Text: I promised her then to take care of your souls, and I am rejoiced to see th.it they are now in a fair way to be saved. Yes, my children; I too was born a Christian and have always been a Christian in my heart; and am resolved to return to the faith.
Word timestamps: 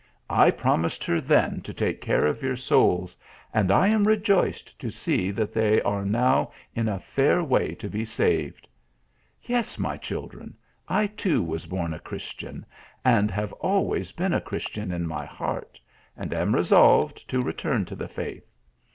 I 0.31 0.49
promised 0.49 1.03
her 1.03 1.21
then 1.21 1.61
to 1.61 1.75
take 1.75 2.01
care 2.01 2.25
of 2.25 2.41
your 2.41 2.55
souls, 2.55 3.15
and 3.53 3.69
I 3.69 3.87
am 3.89 4.07
rejoiced 4.07 4.79
to 4.79 4.89
see 4.89 5.31
th.it 5.31 5.53
they 5.53 5.79
are 5.83 6.03
now 6.03 6.53
in 6.73 6.87
a 6.89 6.97
fair 6.99 7.43
way 7.43 7.75
to 7.75 7.87
be 7.87 8.03
saved. 8.03 8.67
Yes, 9.43 9.77
my 9.77 9.97
children; 9.97 10.57
I 10.87 11.05
too 11.05 11.43
was 11.43 11.67
born 11.67 11.93
a 11.93 11.99
Christian 11.99 12.65
and 13.05 13.29
have 13.29 13.53
always 13.53 14.11
been 14.11 14.33
a 14.33 14.41
Christian 14.41 14.91
in 14.91 15.05
my 15.05 15.23
heart; 15.27 15.79
and 16.17 16.33
am 16.33 16.55
resolved 16.55 17.29
to 17.29 17.43
return 17.43 17.85
to 17.85 17.95
the 17.95 18.07
faith. 18.07 18.51